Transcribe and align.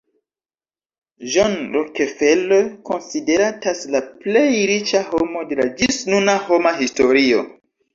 John 1.33 1.53
Rockefeller 1.75 2.65
konsideratas 2.91 3.87
la 3.99 4.05
plej 4.27 4.47
riĉa 4.75 5.07
homo 5.15 5.49
de 5.53 5.63
la 5.65 5.71
ĝisnuna 5.85 6.41
homa 6.51 6.79
historio. 6.85 7.51